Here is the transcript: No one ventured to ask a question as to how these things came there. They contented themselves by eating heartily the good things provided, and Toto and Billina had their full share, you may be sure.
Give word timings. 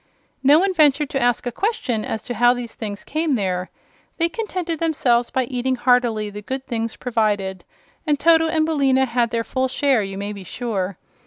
No 0.41 0.57
one 0.57 0.73
ventured 0.73 1.11
to 1.11 1.21
ask 1.21 1.45
a 1.45 1.51
question 1.51 2.03
as 2.03 2.23
to 2.23 2.33
how 2.33 2.55
these 2.55 2.73
things 2.73 3.03
came 3.03 3.35
there. 3.35 3.69
They 4.17 4.29
contented 4.29 4.79
themselves 4.79 5.29
by 5.29 5.43
eating 5.43 5.75
heartily 5.75 6.31
the 6.31 6.41
good 6.41 6.65
things 6.65 6.95
provided, 6.95 7.63
and 8.07 8.19
Toto 8.19 8.47
and 8.47 8.65
Billina 8.65 9.05
had 9.05 9.29
their 9.29 9.43
full 9.43 9.67
share, 9.67 10.01
you 10.01 10.17
may 10.17 10.33
be 10.33 10.43
sure. 10.43 10.97